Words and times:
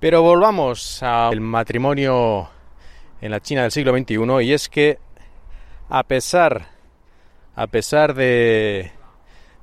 Pero 0.00 0.22
volvamos 0.22 1.02
al 1.02 1.40
matrimonio 1.40 2.48
en 3.20 3.32
la 3.32 3.40
China 3.40 3.62
del 3.62 3.72
siglo 3.72 3.92
XXI 3.96 4.44
y 4.44 4.52
es 4.52 4.68
que 4.68 4.98
a 5.88 6.04
pesar 6.04 6.68
a 7.56 7.66
pesar 7.66 8.14
de 8.14 8.92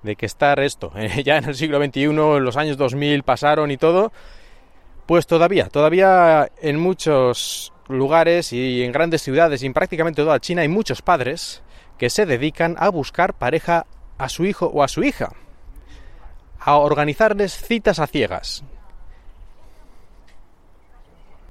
de 0.04 0.16
que 0.18 0.26
estar 0.26 0.60
esto 0.60 0.92
ya 1.24 1.38
en 1.38 1.46
el 1.46 1.56
siglo 1.56 1.84
XXI, 1.84 2.04
en 2.04 2.44
los 2.44 2.58
años 2.58 2.76
2000 2.76 3.24
pasaron 3.24 3.72
y 3.72 3.78
todo, 3.78 4.12
pues 5.06 5.26
todavía, 5.26 5.70
todavía 5.70 6.52
en 6.62 6.80
muchos 6.80 7.72
lugares 7.88 8.52
y 8.52 8.84
en 8.84 8.92
grandes 8.92 9.22
ciudades 9.22 9.64
y 9.64 9.66
en 9.66 9.74
prácticamente 9.74 10.22
toda 10.22 10.42
China 10.42 10.64
hay 10.64 10.68
muchos 10.68 11.02
padres 11.02 11.64
que 11.98 12.10
se 12.10 12.26
dedican 12.26 12.76
a 12.78 12.90
buscar 12.90 13.36
pareja 13.36 13.86
a 14.18 14.28
su 14.28 14.46
hijo 14.46 14.68
o 14.68 14.84
a 14.84 14.90
su 14.90 15.02
hija, 15.04 15.30
a 16.60 16.76
organizarles 16.76 17.54
citas 17.54 18.00
a 18.00 18.08
ciegas. 18.08 18.64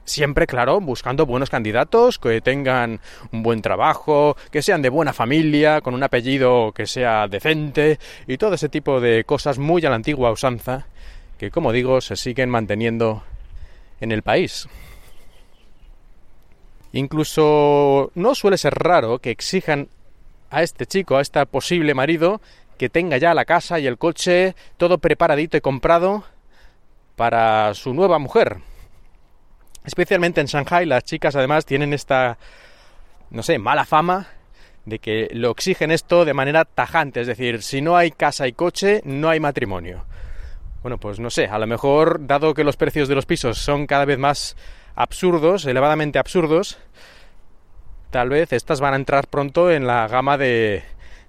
Siempre, 0.05 0.47
claro, 0.47 0.81
buscando 0.81 1.25
buenos 1.25 1.49
candidatos 1.49 2.19
que 2.19 2.43
tengan 2.43 3.01
un 3.33 3.43
buen 3.43 3.63
trabajo, 3.63 4.37
que 4.51 4.61
sean 4.61 4.83
de 4.83 4.91
buena 4.91 5.15
familia, 5.15 5.81
con 5.81 5.95
un 5.95 6.03
apellido 6.03 6.73
que 6.73 6.87
sea 6.87 7.27
decente 7.27 7.99
y 8.27 8.37
todo 8.37 8.55
ese 8.55 8.69
tipo 8.69 9.01
de 9.01 9.25
cosas 9.25 9.59
muy 9.59 9.85
a 9.87 9.89
la 9.89 9.97
antigua 9.97 10.31
usanza 10.31 10.87
que, 11.39 11.51
como 11.51 11.73
digo, 11.73 12.01
se 12.03 12.17
siguen 12.17 12.51
manteniendo 12.51 13.23
en 14.01 14.13
el 14.13 14.23
país. 14.23 14.69
Incluso 16.93 18.13
no 18.15 18.35
suele 18.35 18.59
ser 18.59 18.75
raro 18.75 19.19
que 19.19 19.31
exijan 19.31 19.89
a 20.51 20.63
este 20.63 20.87
chico, 20.87 21.17
a 21.17 21.23
este 21.23 21.45
posible 21.47 21.95
marido, 21.95 22.41
que 22.79 22.89
tenga 22.91 23.17
ya 23.17 23.35
la 23.35 23.45
casa 23.45 23.81
y 23.81 23.87
el 23.87 23.99
coche 23.99 24.55
todo 24.77 24.99
preparadito 24.99 25.57
y 25.57 25.61
comprado 25.61 26.25
para 27.17 27.73
su 27.75 27.95
nueva 27.95 28.19
mujer. 28.19 28.59
Especialmente 29.85 30.41
en 30.41 30.47
Shanghai, 30.47 30.87
las 30.87 31.05
chicas 31.05 31.37
además 31.37 31.67
tienen 31.67 31.93
esta, 31.93 32.39
no 33.31 33.43
sé, 33.43 33.59
mala 33.59 33.85
fama 33.85 34.29
de 34.87 34.99
que 34.99 35.29
lo 35.33 35.51
exigen 35.51 35.91
esto 35.91 36.25
de 36.25 36.35
manera 36.35 36.65
tajante, 36.65 37.21
es 37.21 37.27
decir, 37.27 37.63
si 37.63 37.81
no 37.81 37.97
hay 37.97 38.11
casa 38.11 38.47
y 38.47 38.53
coche, 38.53 39.03
no 39.05 39.29
hay 39.29 39.41
matrimonio. 39.41 40.05
Bueno, 40.83 40.99
pues 40.99 41.19
no 41.21 41.31
sé, 41.31 41.47
a 41.47 41.59
lo 41.59 41.67
mejor, 41.67 42.27
dado 42.27 42.55
que 42.55 42.65
los 42.65 42.77
precios 42.77 43.09
de 43.09 43.15
los 43.15 43.27
pisos 43.27 43.59
son 43.59 43.87
cada 43.87 44.05
vez 44.05 44.19
más 44.19 44.57
absurdos, 44.95 45.65
elevadamente 45.67 46.19
absurdos, 46.19 46.79
tal 48.11 48.29
vez 48.29 48.53
estas 48.53 48.81
van 48.81 48.95
a 48.95 48.97
entrar 48.97 49.27
pronto 49.29 49.71
en 49.71 49.87
la 49.87 50.07
gama 50.09 50.37
de, 50.39 50.83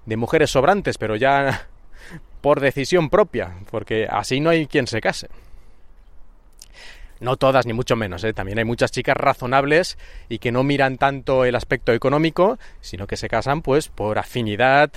de 0.04 0.16
mujeres 0.16 0.50
sobrantes, 0.50 0.98
pero 0.98 1.16
ya 1.16 1.68
por 2.40 2.60
decisión 2.60 3.10
propia, 3.10 3.54
porque 3.70 4.06
así 4.10 4.40
no 4.40 4.50
hay 4.50 4.66
quien 4.66 4.86
se 4.86 5.00
case. 5.00 5.28
No 7.20 7.36
todas, 7.36 7.66
ni 7.66 7.72
mucho 7.72 7.96
menos. 7.96 8.22
¿eh? 8.24 8.32
También 8.32 8.58
hay 8.58 8.64
muchas 8.64 8.90
chicas 8.90 9.16
razonables 9.16 9.96
y 10.28 10.38
que 10.38 10.52
no 10.52 10.62
miran 10.62 10.98
tanto 10.98 11.44
el 11.44 11.54
aspecto 11.54 11.92
económico, 11.92 12.58
sino 12.80 13.06
que 13.06 13.16
se 13.16 13.28
casan 13.28 13.62
pues 13.62 13.88
por 13.88 14.18
afinidad 14.18 14.90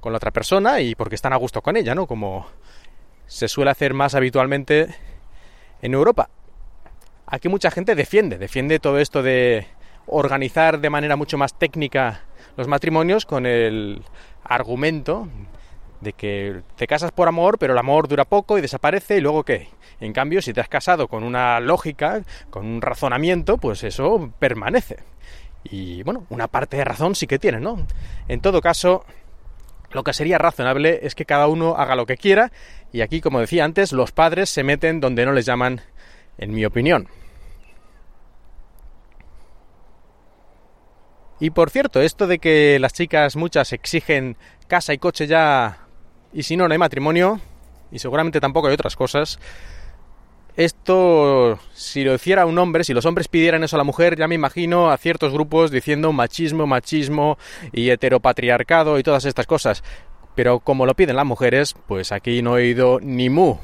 con 0.00 0.12
la 0.12 0.18
otra 0.18 0.30
persona 0.30 0.80
y 0.80 0.94
porque 0.94 1.14
están 1.14 1.32
a 1.32 1.36
gusto 1.36 1.62
con 1.62 1.76
ella, 1.76 1.94
¿no? 1.94 2.06
Como 2.06 2.46
se 3.26 3.48
suele 3.48 3.70
hacer 3.70 3.94
más 3.94 4.14
habitualmente 4.14 4.94
en 5.80 5.94
Europa. 5.94 6.28
Aquí 7.26 7.48
mucha 7.48 7.70
gente 7.70 7.94
defiende, 7.94 8.36
defiende 8.36 8.78
todo 8.78 8.98
esto 8.98 9.22
de 9.22 9.66
organizar 10.06 10.80
de 10.80 10.90
manera 10.90 11.16
mucho 11.16 11.38
más 11.38 11.58
técnica 11.58 12.22
los 12.56 12.68
matrimonios 12.68 13.24
con 13.24 13.46
el 13.46 14.02
argumento 14.44 15.28
de 16.02 16.12
que 16.12 16.62
te 16.76 16.86
casas 16.86 17.12
por 17.12 17.28
amor, 17.28 17.58
pero 17.58 17.72
el 17.72 17.78
amor 17.78 18.08
dura 18.08 18.24
poco 18.24 18.58
y 18.58 18.60
desaparece 18.60 19.16
y 19.16 19.20
luego 19.20 19.44
qué. 19.44 19.68
En 20.00 20.12
cambio, 20.12 20.42
si 20.42 20.52
te 20.52 20.60
has 20.60 20.68
casado 20.68 21.06
con 21.06 21.22
una 21.22 21.60
lógica, 21.60 22.22
con 22.50 22.66
un 22.66 22.82
razonamiento, 22.82 23.56
pues 23.56 23.84
eso 23.84 24.32
permanece. 24.38 24.98
Y 25.64 26.02
bueno, 26.02 26.26
una 26.28 26.48
parte 26.48 26.76
de 26.76 26.84
razón 26.84 27.14
sí 27.14 27.28
que 27.28 27.38
tiene, 27.38 27.60
¿no? 27.60 27.86
En 28.26 28.40
todo 28.40 28.60
caso, 28.60 29.04
lo 29.92 30.02
que 30.02 30.12
sería 30.12 30.38
razonable 30.38 31.00
es 31.02 31.14
que 31.14 31.24
cada 31.24 31.46
uno 31.46 31.76
haga 31.76 31.94
lo 31.94 32.04
que 32.04 32.16
quiera 32.16 32.50
y 32.92 33.02
aquí, 33.02 33.20
como 33.20 33.38
decía 33.38 33.64
antes, 33.64 33.92
los 33.92 34.10
padres 34.10 34.50
se 34.50 34.64
meten 34.64 35.00
donde 35.00 35.24
no 35.24 35.32
les 35.32 35.46
llaman, 35.46 35.82
en 36.36 36.52
mi 36.52 36.64
opinión. 36.64 37.08
Y 41.38 41.50
por 41.50 41.70
cierto, 41.70 42.00
esto 42.00 42.26
de 42.26 42.38
que 42.38 42.78
las 42.78 42.92
chicas 42.92 43.36
muchas 43.36 43.72
exigen 43.72 44.36
casa 44.68 44.94
y 44.94 44.98
coche 44.98 45.26
ya 45.26 45.82
y 46.32 46.42
si 46.42 46.56
no, 46.56 46.66
no 46.66 46.72
hay 46.72 46.78
matrimonio 46.78 47.40
y 47.90 47.98
seguramente 47.98 48.40
tampoco 48.40 48.68
hay 48.68 48.74
otras 48.74 48.96
cosas, 48.96 49.38
esto, 50.56 51.58
si 51.72 52.04
lo 52.04 52.14
hiciera 52.14 52.44
un 52.44 52.58
hombre, 52.58 52.84
si 52.84 52.92
los 52.92 53.06
hombres 53.06 53.28
pidieran 53.28 53.64
eso 53.64 53.76
a 53.76 53.78
la 53.78 53.84
mujer, 53.84 54.16
ya 54.16 54.28
me 54.28 54.34
imagino 54.34 54.90
a 54.90 54.98
ciertos 54.98 55.32
grupos 55.32 55.70
diciendo 55.70 56.12
machismo, 56.12 56.66
machismo 56.66 57.38
y 57.72 57.88
heteropatriarcado 57.88 58.98
y 58.98 59.02
todas 59.02 59.24
estas 59.24 59.46
cosas. 59.46 59.82
Pero 60.34 60.60
como 60.60 60.84
lo 60.84 60.94
piden 60.94 61.16
las 61.16 61.24
mujeres, 61.24 61.74
pues 61.86 62.12
aquí 62.12 62.42
no 62.42 62.58
he 62.58 62.62
oído 62.62 62.98
ni 63.00 63.30
mu. 63.30 63.56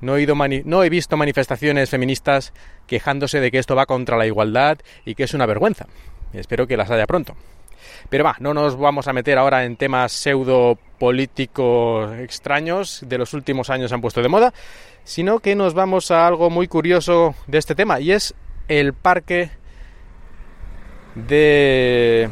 No 0.00 0.16
he, 0.16 0.26
no 0.64 0.82
he 0.82 0.88
visto 0.88 1.16
manifestaciones 1.16 1.90
feministas 1.90 2.52
quejándose 2.86 3.40
de 3.40 3.50
que 3.50 3.58
esto 3.58 3.76
va 3.76 3.86
contra 3.86 4.16
la 4.16 4.26
igualdad 4.26 4.78
y 5.04 5.14
que 5.14 5.24
es 5.24 5.34
una 5.34 5.46
vergüenza. 5.46 5.86
Espero 6.32 6.66
que 6.66 6.76
las 6.76 6.90
haya 6.90 7.06
pronto. 7.06 7.36
Pero 8.08 8.24
va, 8.24 8.36
no 8.40 8.54
nos 8.54 8.76
vamos 8.76 9.06
a 9.06 9.12
meter 9.12 9.38
ahora 9.38 9.64
en 9.64 9.76
temas 9.76 10.12
pseudo 10.12 10.78
políticos 11.02 12.16
extraños 12.20 13.00
de 13.04 13.18
los 13.18 13.34
últimos 13.34 13.70
años 13.70 13.90
han 13.90 14.00
puesto 14.00 14.22
de 14.22 14.28
moda, 14.28 14.54
sino 15.02 15.40
que 15.40 15.56
nos 15.56 15.74
vamos 15.74 16.12
a 16.12 16.28
algo 16.28 16.48
muy 16.48 16.68
curioso 16.68 17.34
de 17.48 17.58
este 17.58 17.74
tema 17.74 17.98
y 17.98 18.12
es 18.12 18.36
el 18.68 18.92
parque 18.92 19.50
de 21.16 22.30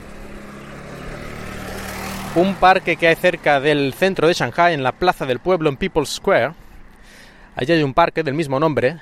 un 2.36 2.54
parque 2.54 2.94
que 2.94 3.08
hay 3.08 3.16
cerca 3.16 3.58
del 3.58 3.92
centro 3.92 4.28
de 4.28 4.34
Shanghai, 4.34 4.72
en 4.72 4.84
la 4.84 4.92
plaza 4.92 5.26
del 5.26 5.41
pueblo, 5.41 5.69
en 5.69 5.76
People's 5.76 6.10
Square. 6.10 6.52
Allí 7.56 7.72
hay 7.72 7.82
un 7.82 7.92
parque 7.92 8.22
del 8.22 8.34
mismo 8.34 8.60
nombre 8.60 9.00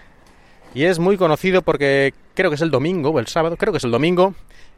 y 0.72 0.84
es 0.84 0.98
muy 0.98 1.18
conocido 1.18 1.60
porque 1.60 2.14
creo 2.32 2.48
que 2.48 2.56
es 2.56 2.62
el 2.62 2.70
domingo 2.70 3.10
o 3.10 3.18
el 3.18 3.26
sábado, 3.26 3.58
creo 3.58 3.74
que 3.74 3.76
es 3.76 3.84
el 3.84 3.90
domingo. 3.90 4.34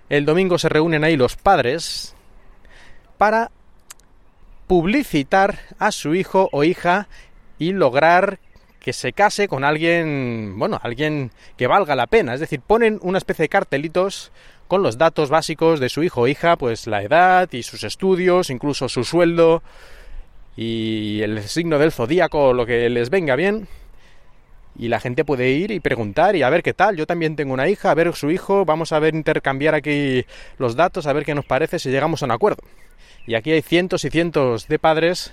El 0.08 0.24
domingo 0.24 0.58
se 0.58 0.68
reúnen 0.68 1.04
ahí 1.04 1.16
los 1.16 1.36
padres 1.36 2.16
para 3.18 3.52
publicitar 4.70 5.58
a 5.80 5.90
su 5.90 6.14
hijo 6.14 6.48
o 6.52 6.62
hija 6.62 7.08
y 7.58 7.72
lograr 7.72 8.38
que 8.78 8.92
se 8.92 9.12
case 9.12 9.48
con 9.48 9.64
alguien, 9.64 10.54
bueno, 10.60 10.78
alguien 10.84 11.32
que 11.56 11.66
valga 11.66 11.96
la 11.96 12.06
pena. 12.06 12.34
Es 12.34 12.38
decir, 12.38 12.60
ponen 12.60 13.00
una 13.02 13.18
especie 13.18 13.42
de 13.42 13.48
cartelitos 13.48 14.30
con 14.68 14.84
los 14.84 14.96
datos 14.96 15.28
básicos 15.28 15.80
de 15.80 15.88
su 15.88 16.04
hijo 16.04 16.20
o 16.20 16.28
hija, 16.28 16.54
pues 16.54 16.86
la 16.86 17.02
edad 17.02 17.48
y 17.50 17.64
sus 17.64 17.82
estudios, 17.82 18.48
incluso 18.48 18.88
su 18.88 19.02
sueldo 19.02 19.64
y 20.56 21.20
el 21.22 21.42
signo 21.42 21.80
del 21.80 21.90
zodíaco, 21.90 22.52
lo 22.52 22.64
que 22.64 22.88
les 22.90 23.10
venga 23.10 23.34
bien. 23.34 23.66
Y 24.78 24.86
la 24.86 25.00
gente 25.00 25.24
puede 25.24 25.50
ir 25.50 25.72
y 25.72 25.80
preguntar 25.80 26.36
y 26.36 26.44
a 26.44 26.48
ver 26.48 26.62
qué 26.62 26.74
tal. 26.74 26.96
Yo 26.96 27.08
también 27.08 27.34
tengo 27.34 27.54
una 27.54 27.68
hija, 27.68 27.90
a 27.90 27.94
ver 27.94 28.14
su 28.14 28.30
hijo, 28.30 28.64
vamos 28.64 28.92
a 28.92 29.00
ver 29.00 29.16
intercambiar 29.16 29.74
aquí 29.74 30.24
los 30.58 30.76
datos, 30.76 31.08
a 31.08 31.12
ver 31.12 31.24
qué 31.24 31.34
nos 31.34 31.44
parece 31.44 31.80
si 31.80 31.90
llegamos 31.90 32.22
a 32.22 32.26
un 32.26 32.30
acuerdo. 32.30 32.62
Y 33.26 33.34
aquí 33.34 33.52
hay 33.52 33.62
cientos 33.62 34.04
y 34.04 34.10
cientos 34.10 34.68
de 34.68 34.78
padres 34.78 35.32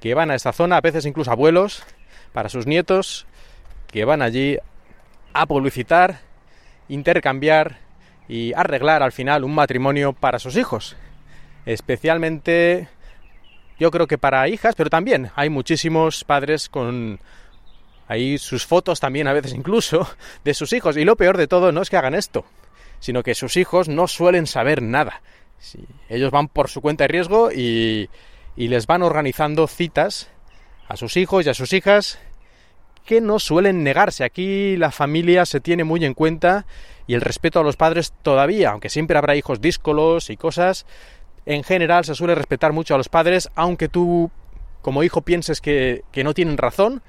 que 0.00 0.14
van 0.14 0.30
a 0.30 0.34
esta 0.34 0.52
zona, 0.52 0.76
a 0.76 0.80
veces 0.80 1.06
incluso 1.06 1.30
abuelos, 1.30 1.82
para 2.32 2.48
sus 2.48 2.66
nietos 2.66 3.26
que 3.88 4.04
van 4.04 4.22
allí 4.22 4.58
a 5.32 5.46
publicitar, 5.46 6.20
intercambiar 6.88 7.78
y 8.28 8.52
arreglar 8.54 9.02
al 9.02 9.12
final 9.12 9.44
un 9.44 9.54
matrimonio 9.54 10.12
para 10.12 10.38
sus 10.38 10.56
hijos. 10.56 10.96
Especialmente 11.66 12.88
yo 13.78 13.90
creo 13.90 14.06
que 14.06 14.18
para 14.18 14.48
hijas, 14.48 14.74
pero 14.76 14.90
también 14.90 15.30
hay 15.34 15.50
muchísimos 15.50 16.24
padres 16.24 16.68
con 16.68 17.18
ahí 18.06 18.38
sus 18.38 18.66
fotos 18.66 18.98
también 19.00 19.28
a 19.28 19.32
veces 19.32 19.54
incluso 19.54 20.08
de 20.44 20.54
sus 20.54 20.72
hijos. 20.72 20.96
Y 20.96 21.04
lo 21.04 21.16
peor 21.16 21.36
de 21.36 21.46
todo 21.46 21.72
no 21.72 21.82
es 21.82 21.90
que 21.90 21.96
hagan 21.96 22.14
esto, 22.14 22.44
sino 22.98 23.22
que 23.22 23.34
sus 23.34 23.56
hijos 23.56 23.88
no 23.88 24.06
suelen 24.06 24.46
saber 24.46 24.82
nada. 24.82 25.22
Ellos 26.08 26.30
van 26.30 26.48
por 26.48 26.68
su 26.68 26.80
cuenta 26.80 27.04
de 27.04 27.08
riesgo 27.08 27.50
y, 27.52 28.08
y 28.56 28.68
les 28.68 28.86
van 28.86 29.02
organizando 29.02 29.66
citas 29.66 30.30
a 30.88 30.96
sus 30.96 31.16
hijos 31.16 31.46
y 31.46 31.48
a 31.48 31.54
sus 31.54 31.72
hijas 31.72 32.18
que 33.04 33.20
no 33.20 33.38
suelen 33.38 33.82
negarse. 33.82 34.24
Aquí 34.24 34.76
la 34.76 34.90
familia 34.90 35.46
se 35.46 35.60
tiene 35.60 35.84
muy 35.84 36.04
en 36.04 36.14
cuenta 36.14 36.66
y 37.06 37.14
el 37.14 37.20
respeto 37.20 37.60
a 37.60 37.62
los 37.62 37.76
padres 37.76 38.12
todavía, 38.22 38.70
aunque 38.70 38.88
siempre 38.88 39.18
habrá 39.18 39.36
hijos 39.36 39.60
díscolos 39.60 40.30
y 40.30 40.36
cosas, 40.36 40.86
en 41.46 41.64
general 41.64 42.04
se 42.04 42.14
suele 42.14 42.34
respetar 42.34 42.72
mucho 42.72 42.94
a 42.94 42.98
los 42.98 43.08
padres, 43.08 43.50
aunque 43.54 43.88
tú 43.88 44.30
como 44.82 45.02
hijo 45.02 45.22
pienses 45.22 45.60
que, 45.60 46.04
que 46.12 46.24
no 46.24 46.34
tienen 46.34 46.56
razón, 46.56 47.02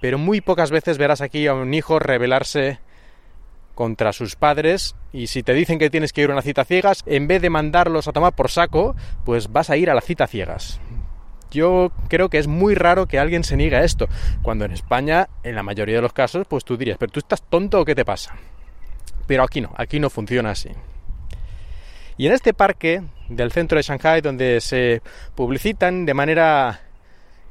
pero 0.00 0.18
muy 0.18 0.40
pocas 0.40 0.70
veces 0.70 0.98
verás 0.98 1.20
aquí 1.20 1.46
a 1.46 1.54
un 1.54 1.72
hijo 1.74 1.98
rebelarse 1.98 2.80
contra 3.78 4.12
sus 4.12 4.34
padres 4.34 4.96
y 5.12 5.28
si 5.28 5.44
te 5.44 5.54
dicen 5.54 5.78
que 5.78 5.88
tienes 5.88 6.12
que 6.12 6.22
ir 6.22 6.30
a 6.30 6.32
una 6.32 6.42
cita 6.42 6.64
ciegas, 6.64 7.04
en 7.06 7.28
vez 7.28 7.40
de 7.40 7.48
mandarlos 7.48 8.08
a 8.08 8.12
tomar 8.12 8.34
por 8.34 8.50
saco, 8.50 8.96
pues 9.24 9.52
vas 9.52 9.70
a 9.70 9.76
ir 9.76 9.88
a 9.88 9.94
la 9.94 10.00
cita 10.00 10.26
ciegas. 10.26 10.80
yo 11.52 11.92
creo 12.08 12.28
que 12.28 12.38
es 12.38 12.48
muy 12.48 12.74
raro 12.74 13.06
que 13.06 13.20
alguien 13.20 13.44
se 13.44 13.56
niegue 13.56 13.76
a 13.76 13.84
esto, 13.84 14.08
cuando 14.42 14.64
en 14.64 14.72
España, 14.72 15.28
en 15.44 15.54
la 15.54 15.62
mayoría 15.62 15.94
de 15.94 16.02
los 16.02 16.12
casos, 16.12 16.44
pues 16.48 16.64
tú 16.64 16.76
dirías, 16.76 16.98
pero 16.98 17.12
tú 17.12 17.20
estás 17.20 17.40
tonto 17.40 17.78
o 17.78 17.84
qué 17.84 17.94
te 17.94 18.04
pasa. 18.04 18.34
Pero 19.28 19.44
aquí 19.44 19.60
no, 19.60 19.72
aquí 19.76 20.00
no 20.00 20.10
funciona 20.10 20.50
así. 20.50 20.70
Y 22.16 22.26
en 22.26 22.32
este 22.32 22.54
parque 22.54 23.04
del 23.28 23.52
centro 23.52 23.76
de 23.76 23.82
Shanghai, 23.82 24.22
donde 24.22 24.60
se 24.60 25.02
publicitan 25.36 26.04
de 26.04 26.14
manera 26.14 26.80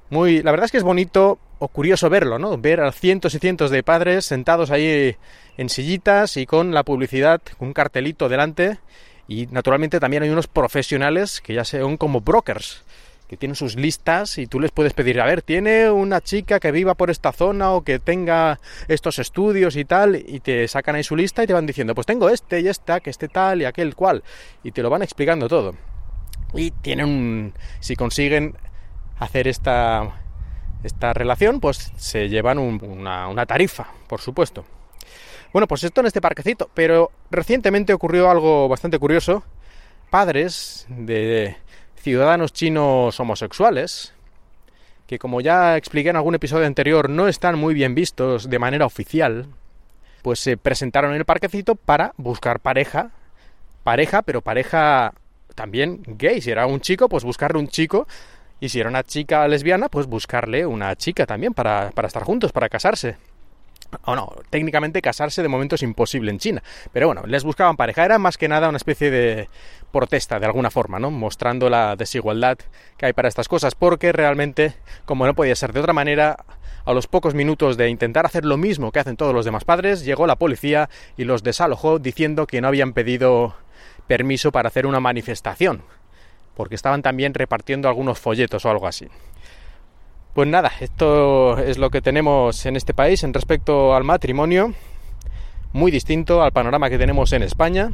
muy... 0.09 0.43
La 0.43 0.51
verdad 0.51 0.65
es 0.65 0.71
que 0.71 0.77
es 0.77 0.83
bonito 0.83 1.39
o 1.59 1.67
curioso 1.67 2.09
verlo, 2.09 2.39
¿no? 2.39 2.57
Ver 2.57 2.81
a 2.81 2.91
cientos 2.91 3.33
y 3.33 3.39
cientos 3.39 3.71
de 3.71 3.83
padres 3.83 4.25
sentados 4.25 4.71
ahí 4.71 5.15
en 5.57 5.69
sillitas 5.69 6.37
y 6.37 6.45
con 6.45 6.73
la 6.73 6.83
publicidad, 6.83 7.41
un 7.59 7.73
cartelito 7.73 8.29
delante. 8.29 8.79
Y 9.27 9.47
naturalmente 9.47 9.99
también 9.99 10.23
hay 10.23 10.29
unos 10.29 10.47
profesionales 10.47 11.41
que 11.41 11.53
ya 11.53 11.65
son 11.65 11.97
como 11.97 12.21
brokers, 12.21 12.83
que 13.27 13.35
tienen 13.35 13.55
sus 13.55 13.75
listas 13.75 14.37
y 14.37 14.47
tú 14.47 14.59
les 14.59 14.71
puedes 14.71 14.93
pedir, 14.93 15.19
a 15.19 15.25
ver, 15.25 15.41
tiene 15.41 15.89
una 15.89 16.21
chica 16.21 16.59
que 16.59 16.71
viva 16.71 16.93
por 16.93 17.09
esta 17.09 17.33
zona 17.33 17.71
o 17.71 17.83
que 17.83 17.99
tenga 17.99 18.59
estos 18.87 19.19
estudios 19.19 19.75
y 19.75 19.83
tal, 19.83 20.15
y 20.15 20.39
te 20.39 20.67
sacan 20.69 20.95
ahí 20.95 21.03
su 21.03 21.15
lista 21.15 21.43
y 21.43 21.47
te 21.47 21.53
van 21.53 21.65
diciendo, 21.65 21.93
pues 21.93 22.07
tengo 22.07 22.29
este 22.29 22.61
y 22.61 22.69
esta, 22.69 23.01
que 23.01 23.09
este 23.09 23.27
tal 23.27 23.61
y 23.61 23.65
aquel 23.65 23.95
cual, 23.95 24.23
y 24.63 24.71
te 24.71 24.81
lo 24.81 24.89
van 24.89 25.01
explicando 25.01 25.49
todo. 25.49 25.75
Y 26.53 26.71
tienen 26.71 27.53
si 27.81 27.97
consiguen 27.97 28.55
hacer 29.19 29.49
esta, 29.49 30.21
esta 30.83 31.13
relación, 31.13 31.59
pues 31.59 31.91
se 31.97 32.29
llevan 32.29 32.59
una, 32.59 33.27
una 33.27 33.45
tarifa, 33.45 33.87
por 34.07 34.21
supuesto. 34.21 34.65
Bueno, 35.53 35.67
pues 35.67 35.83
esto 35.83 36.01
en 36.01 36.07
este 36.07 36.21
parquecito, 36.21 36.69
pero 36.73 37.11
recientemente 37.31 37.93
ocurrió 37.93 38.29
algo 38.29 38.67
bastante 38.67 38.99
curioso. 38.99 39.43
Padres 40.09 40.85
de 40.89 41.57
ciudadanos 41.95 42.53
chinos 42.53 43.19
homosexuales, 43.19 44.13
que 45.07 45.19
como 45.19 45.41
ya 45.41 45.77
expliqué 45.77 46.09
en 46.09 46.15
algún 46.17 46.35
episodio 46.35 46.67
anterior, 46.67 47.09
no 47.09 47.27
están 47.27 47.57
muy 47.57 47.73
bien 47.73 47.95
vistos 47.95 48.49
de 48.49 48.59
manera 48.59 48.85
oficial, 48.85 49.47
pues 50.21 50.39
se 50.39 50.57
presentaron 50.57 51.11
en 51.11 51.17
el 51.17 51.25
parquecito 51.25 51.75
para 51.75 52.13
buscar 52.17 52.59
pareja, 52.59 53.11
pareja, 53.83 54.21
pero 54.21 54.41
pareja 54.41 55.13
también 55.55 56.01
gay. 56.05 56.41
Si 56.41 56.51
era 56.51 56.67
un 56.67 56.81
chico, 56.81 57.09
pues 57.09 57.23
buscarle 57.23 57.59
un 57.59 57.67
chico 57.67 58.07
y 58.59 58.69
si 58.69 58.79
era 58.79 58.89
una 58.89 59.03
chica 59.03 59.47
lesbiana, 59.47 59.89
pues 59.89 60.07
buscarle 60.07 60.65
una 60.65 60.95
chica 60.95 61.25
también 61.25 61.53
para, 61.53 61.91
para 61.91 62.07
estar 62.07 62.23
juntos, 62.23 62.51
para 62.51 62.69
casarse. 62.69 63.17
O 64.03 64.15
no, 64.15 64.33
técnicamente 64.49 65.01
casarse 65.01 65.41
de 65.41 65.47
momento 65.47 65.75
es 65.75 65.83
imposible 65.83 66.31
en 66.31 66.39
China. 66.39 66.63
Pero 66.91 67.07
bueno, 67.07 67.23
les 67.25 67.43
buscaban 67.43 67.77
pareja. 67.77 68.03
Era 68.03 68.17
más 68.19 68.37
que 68.37 68.47
nada 68.47 68.67
una 68.67 68.77
especie 68.77 69.11
de 69.11 69.49
protesta, 69.91 70.39
de 70.39 70.45
alguna 70.45 70.69
forma, 70.69 70.99
¿no? 70.99 71.09
Mostrando 71.09 71.69
la 71.69 71.95
desigualdad 71.95 72.57
que 72.97 73.05
hay 73.05 73.13
para 73.13 73.29
estas 73.29 73.47
cosas. 73.47 73.75
Porque 73.75 74.11
realmente, 74.11 74.73
como 75.05 75.25
no 75.25 75.35
podía 75.35 75.55
ser 75.55 75.71
de 75.71 75.79
otra 75.79 75.93
manera, 75.93 76.37
a 76.85 76.93
los 76.93 77.07
pocos 77.07 77.33
minutos 77.33 77.77
de 77.77 77.89
intentar 77.89 78.25
hacer 78.25 78.43
lo 78.43 78.57
mismo 78.57 78.91
que 78.91 78.99
hacen 78.99 79.17
todos 79.17 79.33
los 79.33 79.45
demás 79.45 79.63
padres, 79.63 80.03
llegó 80.03 80.27
la 80.27 80.35
policía 80.35 80.89
y 81.15 81.23
los 81.23 81.43
desalojó 81.43 81.99
diciendo 81.99 82.47
que 82.47 82.61
no 82.61 82.67
habían 82.67 82.93
pedido 82.93 83.55
permiso 84.07 84.51
para 84.51 84.67
hacer 84.67 84.85
una 84.85 84.99
manifestación 84.99 85.83
porque 86.57 86.73
estaban 86.73 87.03
también 87.03 87.35
repartiendo 87.35 87.87
algunos 87.87 88.17
folletos 88.17 88.65
o 88.65 88.69
algo 88.71 88.87
así. 88.87 89.07
Pues 90.33 90.47
nada, 90.49 90.71
esto 90.79 91.59
es 91.59 91.77
lo 91.77 91.91
que 91.91 92.01
tenemos 92.01 92.65
en 92.65 92.75
este 92.75 92.95
país 92.95 93.23
en 93.23 93.31
respecto 93.31 93.95
al 93.95 94.03
matrimonio, 94.03 94.73
muy 95.71 95.91
distinto 95.91 96.41
al 96.41 96.51
panorama 96.51 96.89
que 96.89 96.97
tenemos 96.97 97.31
en 97.33 97.43
España. 97.43 97.91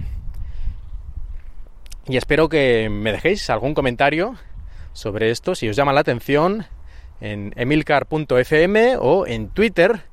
Y 2.07 2.15
espero 2.15 2.47
que 2.47 2.89
me 2.89 3.11
dejéis 3.11 3.49
algún 3.49 3.73
comentario 3.73 4.35
sobre 4.93 5.29
esto, 5.29 5.55
si 5.55 5.67
os 5.67 5.75
llama 5.75 5.91
la 5.91 5.99
atención, 5.99 6.65
en 7.19 7.51
emilcar.fm 7.57 8.95
o 8.97 9.27
en 9.27 9.49
Twitter, 9.49 10.03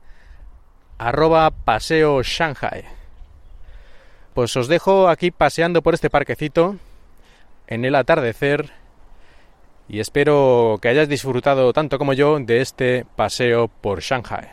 arroba 0.99 1.53
paseo 1.53 2.21
Shanghai. 2.25 2.85
Pues 4.35 4.57
os 4.57 4.67
dejo 4.67 5.09
aquí 5.09 5.31
paseando 5.31 5.83
por 5.83 5.95
este 5.95 6.11
parquecito 6.11 6.77
en 7.71 7.85
el 7.85 7.95
atardecer 7.95 8.71
y 9.89 10.01
espero 10.01 10.79
que 10.81 10.89
hayas 10.89 11.09
disfrutado 11.09 11.73
tanto 11.73 11.99
como 11.99 12.13
yo 12.13 12.39
de 12.39 12.61
este 12.61 13.07
paseo 13.17 13.69
por 13.69 14.01
Shanghai. 14.01 14.51